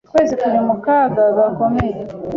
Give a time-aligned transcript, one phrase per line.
[0.07, 1.99] Twese turi mu kaga gakomeye.